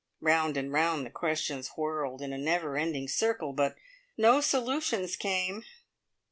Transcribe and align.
Round 0.19 0.57
and 0.57 0.73
round 0.73 1.05
the 1.05 1.11
questions 1.11 1.69
whirled 1.77 2.23
in 2.23 2.33
a 2.33 2.37
never 2.39 2.75
ending 2.75 3.07
circle, 3.07 3.53
but 3.53 3.75
no 4.17 4.41
solutions 4.41 5.15
came. 5.15 5.63